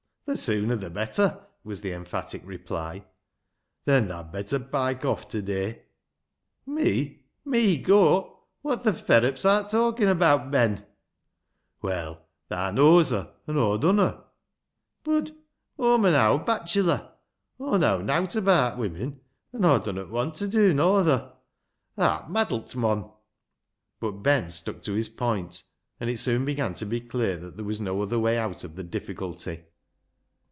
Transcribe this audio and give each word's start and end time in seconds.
"The 0.25 0.37
sewner 0.37 0.77
the 0.77 0.89
better," 0.89 1.45
was 1.65 1.81
the 1.81 1.91
emphatic 1.91 2.41
reply. 2.45 3.03
"Then 3.83 4.07
tha'd 4.07 4.31
better 4.31 4.59
pike 4.59 5.03
off 5.03 5.27
ta 5.27 5.41
day."" 5.41 5.81
Me! 6.65 7.25
me 7.43 7.77
goa! 7.77 8.33
Wot 8.63 8.85
th' 8.85 8.95
ferrups 8.95 9.43
art 9.43 9.71
talkin' 9.71 10.07
abaat, 10.07 10.49
Ben?"" 10.49 10.85
Well, 11.81 12.21
thaa 12.47 12.71
knows 12.71 13.09
her, 13.09 13.33
an' 13.45 13.57
Aw 13.57 13.75
dunno."" 13.75 14.23
Bud 15.03 15.35
Aw'm 15.77 16.05
an 16.05 16.13
owd 16.13 16.45
bachelor. 16.45 17.11
Aw 17.59 17.75
know 17.75 18.01
nowt 18.01 18.33
abaat 18.33 18.77
women, 18.77 19.19
an' 19.51 19.65
Aw 19.65 19.79
dunno 19.79 20.05
want 20.07 20.35
t' 20.35 20.47
dew 20.47 20.73
nother. 20.73 21.33
Tha'rt 21.97 22.29
maddlet, 22.29 22.73
mon." 22.77 23.11
But 23.99 24.23
Ben 24.23 24.49
stuck 24.49 24.81
to 24.83 24.93
his 24.93 25.09
point, 25.09 25.63
and 25.99 26.09
it 26.09 26.19
soon 26.19 26.45
began 26.45 26.73
to 26.75 26.85
be 26.85 27.01
clear 27.01 27.35
that 27.35 27.57
there 27.57 27.65
was 27.65 27.81
no 27.81 28.01
other 28.01 28.19
way 28.19 28.37
out 28.37 28.63
of 28.63 28.77
the 28.77 28.83
difficulty. 28.85 29.65